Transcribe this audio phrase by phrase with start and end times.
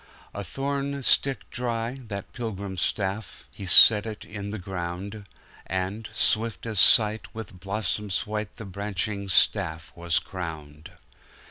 [0.33, 6.79] A thorn stick dry, that pilgrim staff, He set it in the ground:And, swift as
[6.79, 10.89] sight, with blossoms white The branching staff was crowned!